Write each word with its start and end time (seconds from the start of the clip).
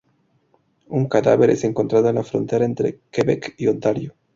Un 0.87 1.07
cadáver 1.07 1.51
es 1.51 1.63
encontrado 1.63 2.09
en 2.09 2.15
la 2.15 2.23
frontera 2.23 2.65
entre 2.65 3.01
Quebec 3.11 3.53
y 3.59 3.67
Ontario. 3.67 4.15